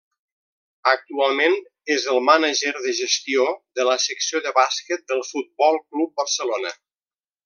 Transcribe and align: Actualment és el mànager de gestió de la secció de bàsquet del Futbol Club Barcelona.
Actualment 0.91 1.57
és 1.95 2.07
el 2.13 2.17
mànager 2.29 2.73
de 2.87 2.93
gestió 3.01 3.45
de 3.81 3.85
la 3.91 3.97
secció 4.07 4.41
de 4.47 4.55
bàsquet 4.59 5.05
del 5.13 5.23
Futbol 5.33 5.79
Club 5.87 6.23
Barcelona. 6.23 6.73